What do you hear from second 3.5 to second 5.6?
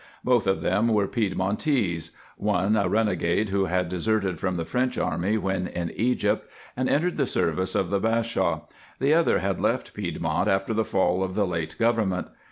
who had deserted from the French army